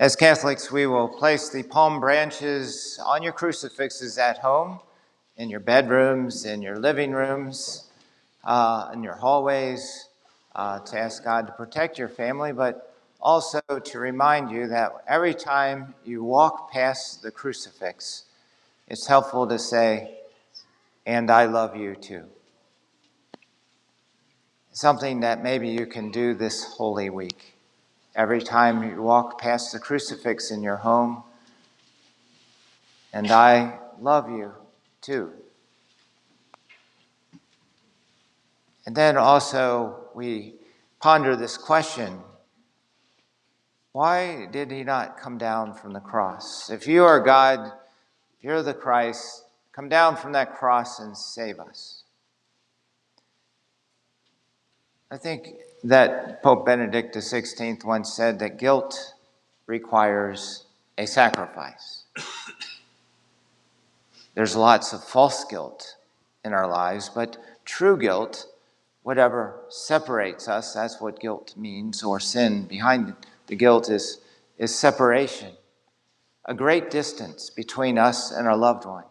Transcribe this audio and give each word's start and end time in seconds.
As 0.00 0.16
Catholics, 0.16 0.72
we 0.72 0.86
will 0.86 1.08
place 1.08 1.50
the 1.50 1.62
palm 1.62 2.00
branches 2.00 2.98
on 3.04 3.22
your 3.22 3.34
crucifixes 3.34 4.16
at 4.16 4.38
home, 4.38 4.80
in 5.36 5.50
your 5.50 5.60
bedrooms, 5.60 6.46
in 6.46 6.62
your 6.62 6.78
living 6.78 7.12
rooms, 7.12 7.90
uh, 8.42 8.88
in 8.94 9.02
your 9.02 9.16
hallways, 9.16 10.08
uh, 10.56 10.78
to 10.78 10.98
ask 10.98 11.22
God 11.22 11.46
to 11.48 11.52
protect 11.52 11.98
your 11.98 12.08
family, 12.08 12.50
but 12.50 12.96
also 13.20 13.60
to 13.60 13.98
remind 13.98 14.50
you 14.50 14.68
that 14.68 15.04
every 15.06 15.34
time 15.34 15.94
you 16.02 16.24
walk 16.24 16.72
past 16.72 17.20
the 17.20 17.30
crucifix, 17.30 18.24
it's 18.88 19.06
helpful 19.06 19.46
to 19.48 19.58
say, 19.58 20.14
And 21.04 21.30
I 21.30 21.44
love 21.44 21.76
you 21.76 21.94
too. 21.94 22.24
Something 24.72 25.20
that 25.20 25.42
maybe 25.42 25.68
you 25.68 25.84
can 25.84 26.10
do 26.10 26.32
this 26.32 26.64
Holy 26.64 27.10
Week. 27.10 27.59
Every 28.14 28.42
time 28.42 28.82
you 28.82 29.02
walk 29.02 29.40
past 29.40 29.72
the 29.72 29.78
crucifix 29.78 30.50
in 30.50 30.62
your 30.62 30.76
home, 30.76 31.22
and 33.12 33.30
I 33.30 33.78
love 34.00 34.30
you 34.30 34.52
too. 35.00 35.32
And 38.86 38.96
then 38.96 39.16
also 39.16 40.08
we 40.14 40.54
ponder 41.00 41.36
this 41.36 41.56
question 41.56 42.20
why 43.92 44.46
did 44.46 44.70
he 44.70 44.84
not 44.84 45.18
come 45.18 45.36
down 45.36 45.74
from 45.74 45.92
the 45.92 46.00
cross? 46.00 46.70
If 46.70 46.86
you 46.86 47.04
are 47.04 47.20
God, 47.20 47.72
if 48.38 48.44
you're 48.44 48.62
the 48.62 48.74
Christ, 48.74 49.44
come 49.72 49.88
down 49.88 50.16
from 50.16 50.32
that 50.32 50.54
cross 50.54 51.00
and 51.00 51.16
save 51.16 51.58
us. 51.58 52.04
I 55.10 55.16
think 55.16 55.48
that 55.84 56.42
Pope 56.42 56.66
Benedict 56.66 57.14
XVI 57.14 57.84
once 57.84 58.12
said 58.12 58.38
that 58.38 58.58
guilt 58.58 59.14
requires 59.66 60.66
a 60.98 61.06
sacrifice. 61.06 62.04
There's 64.34 64.56
lots 64.56 64.92
of 64.92 65.02
false 65.02 65.44
guilt 65.44 65.96
in 66.44 66.52
our 66.52 66.68
lives, 66.68 67.08
but 67.08 67.36
true 67.64 67.96
guilt, 67.96 68.46
whatever 69.02 69.60
separates 69.68 70.48
us, 70.48 70.74
that's 70.74 71.00
what 71.00 71.20
guilt 71.20 71.54
means, 71.56 72.02
or 72.02 72.20
sin 72.20 72.64
behind 72.64 73.14
the 73.46 73.56
guilt 73.56 73.90
is, 73.90 74.20
is 74.58 74.74
separation. 74.74 75.52
A 76.44 76.54
great 76.54 76.90
distance 76.90 77.50
between 77.50 77.98
us 77.98 78.30
and 78.30 78.46
our 78.46 78.56
loved 78.56 78.84
one, 78.84 79.04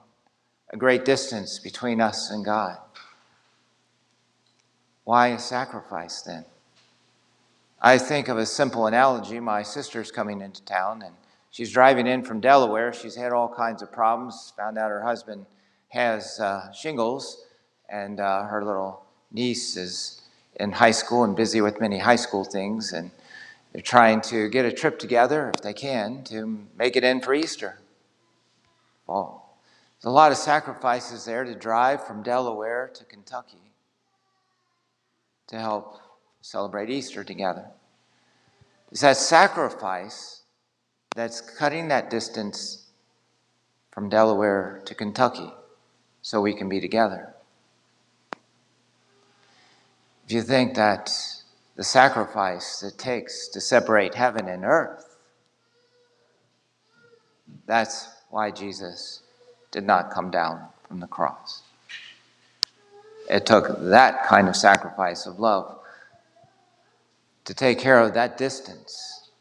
a 0.71 0.77
great 0.77 1.05
distance 1.05 1.59
between 1.59 2.01
us 2.01 2.31
and 2.31 2.43
God. 2.43 2.77
Why 5.03 5.27
a 5.29 5.39
sacrifice 5.39 6.21
then? 6.21 6.45
I 7.81 7.97
think 7.97 8.27
of 8.27 8.37
a 8.37 8.45
simple 8.45 8.87
analogy. 8.87 9.39
My 9.39 9.63
sister's 9.63 10.11
coming 10.11 10.41
into 10.41 10.61
town 10.63 11.01
and 11.01 11.15
she's 11.49 11.71
driving 11.71 12.07
in 12.07 12.23
from 12.23 12.41
Delaware. 12.41 12.91
She's 12.91 13.15
had 13.15 13.31
all 13.31 13.47
kinds 13.47 13.81
of 13.81 13.89
problems, 13.89 14.51
found 14.57 14.77
out 14.77 14.89
her 14.89 15.01
husband 15.01 15.45
has 15.87 16.41
uh, 16.41 16.71
shingles, 16.73 17.45
and 17.87 18.19
uh, 18.19 18.43
her 18.43 18.65
little 18.65 19.05
niece 19.31 19.77
is 19.77 20.21
in 20.55 20.73
high 20.73 20.91
school 20.91 21.23
and 21.23 21.37
busy 21.37 21.61
with 21.61 21.79
many 21.79 21.97
high 21.99 22.17
school 22.17 22.43
things. 22.43 22.91
And 22.91 23.11
they're 23.71 23.81
trying 23.81 24.19
to 24.23 24.49
get 24.49 24.65
a 24.65 24.73
trip 24.73 24.99
together, 24.99 25.49
if 25.55 25.61
they 25.61 25.73
can, 25.73 26.23
to 26.25 26.67
make 26.77 26.97
it 26.97 27.05
in 27.05 27.21
for 27.21 27.33
Easter. 27.33 27.79
Well, 29.07 29.55
there's 29.95 30.11
a 30.11 30.13
lot 30.13 30.31
of 30.33 30.37
sacrifices 30.37 31.23
there 31.23 31.45
to 31.45 31.55
drive 31.55 32.05
from 32.05 32.23
Delaware 32.23 32.91
to 32.93 33.05
Kentucky 33.05 33.71
to 35.47 35.57
help 35.57 35.99
celebrate 36.41 36.89
Easter 36.89 37.23
together. 37.23 37.65
It's 38.91 39.01
that 39.01 39.17
sacrifice 39.17 40.41
that's 41.15 41.41
cutting 41.41 41.89
that 41.89 42.09
distance 42.09 42.87
from 43.91 44.09
Delaware 44.09 44.81
to 44.85 44.95
Kentucky 44.95 45.51
so 46.21 46.41
we 46.41 46.53
can 46.53 46.69
be 46.69 46.79
together. 46.79 47.33
If 50.25 50.31
you 50.31 50.41
think 50.41 50.75
that 50.75 51.11
the 51.75 51.83
sacrifice 51.83 52.83
it 52.83 52.97
takes 52.97 53.47
to 53.49 53.61
separate 53.61 54.15
heaven 54.15 54.47
and 54.47 54.63
earth, 54.63 55.17
that's 57.65 58.07
why 58.29 58.51
Jesus 58.51 59.21
did 59.71 59.85
not 59.85 60.11
come 60.11 60.31
down 60.31 60.67
from 60.87 60.99
the 60.99 61.07
cross. 61.07 61.63
It 63.29 63.45
took 63.45 63.79
that 63.89 64.25
kind 64.25 64.47
of 64.47 64.55
sacrifice 64.55 65.25
of 65.25 65.39
love 65.39 65.79
to 67.49 67.55
take 67.55 67.79
care 67.79 67.99
of 67.99 68.13
that 68.13 68.37
distance 68.37 69.31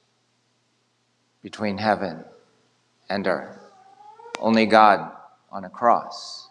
between 1.43 1.77
heaven 1.77 2.25
and 3.11 3.27
earth. 3.27 3.59
Only 4.41 4.65
God 4.65 5.13
on 5.53 5.67
a 5.67 5.69
cross 5.69 6.49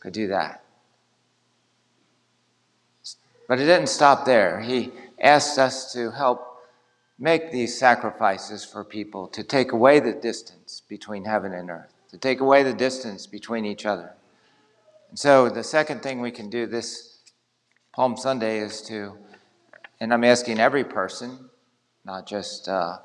could 0.00 0.12
do 0.12 0.26
that. 0.26 0.64
But 3.46 3.60
it 3.60 3.66
didn't 3.66 3.90
stop 3.90 4.24
there. 4.24 4.60
He 4.60 4.90
asked 5.20 5.56
us 5.56 5.92
to 5.92 6.10
help 6.10 6.44
make 7.16 7.52
these 7.52 7.78
sacrifices 7.78 8.64
for 8.64 8.82
people, 8.82 9.28
to 9.28 9.44
take 9.44 9.70
away 9.70 10.00
the 10.00 10.14
distance 10.14 10.82
between 10.88 11.26
heaven 11.26 11.52
and 11.52 11.70
earth, 11.70 11.94
to 12.10 12.18
take 12.18 12.40
away 12.40 12.64
the 12.64 12.74
distance 12.74 13.28
between 13.28 13.64
each 13.64 13.86
other. 13.86 14.14
And 15.10 15.16
so 15.16 15.48
the 15.48 15.62
second 15.62 16.02
thing 16.02 16.20
we 16.20 16.32
can 16.32 16.50
do 16.50 16.66
this 16.66 17.20
Palm 17.94 18.16
Sunday 18.16 18.58
is 18.58 18.82
to, 18.82 19.16
and 20.00 20.12
I'm 20.12 20.24
asking 20.24 20.58
every 20.60 20.84
person, 20.84 21.50
not 22.04 22.26
just 22.26 22.68
uh, 22.68 22.98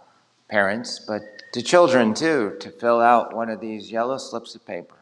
parents, 0.49 0.99
but 0.99 1.21
to 1.53 1.61
children 1.61 2.13
too, 2.13 2.55
to 2.59 2.69
fill 2.69 3.01
out 3.01 3.35
one 3.35 3.49
of 3.49 3.59
these 3.59 3.91
yellow 3.91 4.17
slips 4.17 4.55
of 4.55 4.65
paper. 4.65 4.95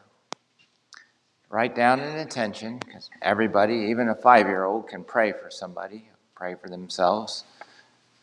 Write 1.48 1.74
down 1.74 2.00
an 2.00 2.16
intention, 2.16 2.78
because 2.78 3.10
everybody, 3.22 3.74
even 3.90 4.08
a 4.08 4.14
five 4.14 4.46
year 4.46 4.64
old, 4.64 4.88
can 4.88 5.02
pray 5.02 5.32
for 5.32 5.50
somebody, 5.50 6.08
pray 6.34 6.54
for 6.54 6.68
themselves. 6.68 7.44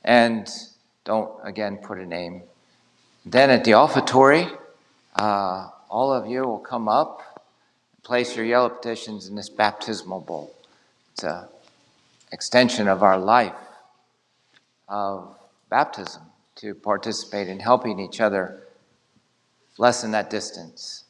And 0.03 0.49
don't, 1.03 1.31
again, 1.43 1.77
put 1.77 1.97
a 1.97 2.05
name. 2.05 2.43
Then 3.25 3.49
at 3.49 3.65
the 3.65 3.71
offertory, 3.71 4.49
uh, 5.15 5.69
all 5.89 6.13
of 6.13 6.27
you 6.27 6.43
will 6.43 6.59
come 6.59 6.87
up 6.87 7.37
place 8.07 8.37
your 8.37 8.45
yellow 8.45 8.69
petitions 8.69 9.27
in 9.27 9.35
this 9.35 9.49
baptismal 9.49 10.21
bowl. 10.21 10.55
It's 11.11 11.25
an 11.25 11.43
extension 12.31 12.87
of 12.87 13.03
our 13.03 13.17
life 13.17 13.55
of 14.87 15.35
baptism 15.69 16.23
to 16.55 16.73
participate 16.73 17.47
in 17.47 17.59
helping 17.59 17.99
each 17.99 18.19
other 18.19 18.63
lessen 19.77 20.11
that 20.11 20.29
distance, 20.29 21.03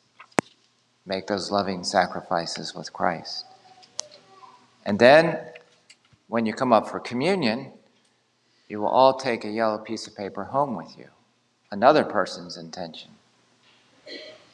make 1.05 1.27
those 1.27 1.51
loving 1.51 1.83
sacrifices 1.83 2.75
with 2.75 2.91
Christ. 2.91 3.45
And 4.85 4.99
then, 4.99 5.39
when 6.27 6.45
you 6.45 6.53
come 6.53 6.73
up 6.73 6.89
for 6.89 6.99
communion, 6.99 7.71
you 8.67 8.81
will 8.81 8.89
all 8.89 9.13
take 9.13 9.45
a 9.45 9.49
yellow 9.49 9.77
piece 9.77 10.07
of 10.07 10.15
paper 10.15 10.43
home 10.43 10.75
with 10.75 10.97
you, 10.97 11.07
another 11.71 12.03
person's 12.03 12.57
intention 12.57 13.11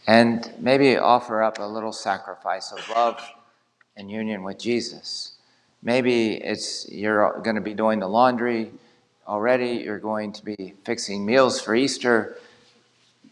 and 0.08 0.52
maybe 0.60 0.98
offer 0.98 1.42
up 1.42 1.60
a 1.60 1.64
little 1.64 1.94
sacrifice 1.94 2.72
of 2.72 2.90
love 2.90 3.22
and 3.96 4.12
union 4.12 4.44
with 4.44 4.60
Jesus. 4.60 5.34
Maybe 5.84 6.36
it's 6.36 6.90
you're 6.90 7.42
going 7.42 7.58
to 7.58 7.62
be 7.62 7.74
doing 7.74 8.00
the 8.00 8.08
laundry 8.08 8.72
already, 9.28 9.84
you're 9.84 10.00
going 10.00 10.32
to 10.34 10.46
be 10.46 10.74
fixing 10.86 11.26
meals 11.26 11.60
for 11.60 11.76
Easter, 11.76 12.38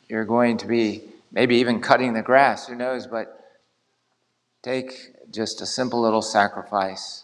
you're 0.09 0.25
going 0.25 0.57
to 0.57 0.67
be 0.67 1.03
maybe 1.31 1.55
even 1.55 1.79
cutting 1.79 2.13
the 2.13 2.21
grass, 2.21 2.67
who 2.67 2.75
knows, 2.75 3.07
but 3.07 3.39
take 4.61 5.31
just 5.31 5.61
a 5.61 5.65
simple 5.65 6.01
little 6.01 6.21
sacrifice 6.21 7.23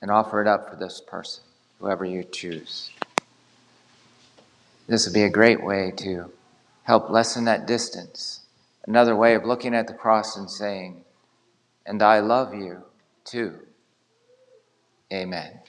and 0.00 0.10
offer 0.10 0.40
it 0.40 0.46
up 0.46 0.70
for 0.70 0.76
this 0.76 1.00
person, 1.00 1.42
whoever 1.80 2.04
you 2.04 2.22
choose. 2.22 2.90
This 4.86 5.06
would 5.06 5.14
be 5.14 5.24
a 5.24 5.30
great 5.30 5.64
way 5.64 5.92
to 5.96 6.30
help 6.84 7.10
lessen 7.10 7.44
that 7.44 7.66
distance. 7.66 8.40
Another 8.86 9.16
way 9.16 9.34
of 9.34 9.44
looking 9.44 9.74
at 9.74 9.86
the 9.86 9.94
cross 9.94 10.36
and 10.36 10.50
saying, 10.50 11.04
And 11.86 12.02
I 12.02 12.20
love 12.20 12.54
you 12.54 12.82
too. 13.24 13.58
Amen. 15.12 15.60